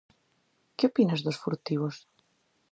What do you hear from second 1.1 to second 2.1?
dos furtivos?